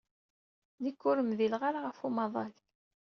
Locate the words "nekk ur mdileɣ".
0.83-1.61